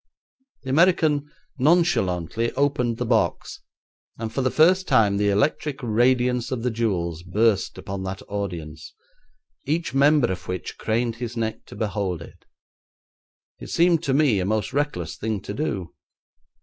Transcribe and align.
The 0.63 0.71
American 0.71 1.29
nonchalantly 1.59 2.51
opened 2.53 2.97
the 2.97 3.05
box 3.05 3.61
and 4.17 4.33
for 4.33 4.41
the 4.41 4.49
first 4.49 4.87
time 4.87 5.17
the 5.17 5.29
electric 5.29 5.77
radiance 5.83 6.49
of 6.49 6.63
the 6.63 6.71
jewels 6.71 7.21
burst 7.21 7.77
upon 7.77 8.01
that 8.01 8.23
audience, 8.27 8.95
each 9.65 9.93
member 9.93 10.31
of 10.31 10.47
which 10.47 10.79
craned 10.79 11.17
his 11.17 11.37
neck 11.37 11.65
to 11.67 11.75
behold 11.75 12.23
it. 12.23 12.45
It 13.59 13.69
seemed 13.69 14.01
to 14.05 14.13
me 14.15 14.39
a 14.39 14.43
most 14.45 14.73
reckless 14.73 15.17
thing 15.17 15.39
to 15.41 15.53
do. 15.53 15.93